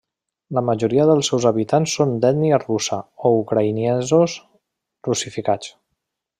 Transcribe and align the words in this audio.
La 0.57 0.61
majoria 0.69 1.03
dels 1.09 1.29
seus 1.31 1.45
habitants 1.49 1.93
són 1.99 2.15
d'ètnia 2.23 2.59
russa 2.63 2.99
o 3.29 3.33
ucraïnesos 3.43 4.39
russificats. 5.11 5.73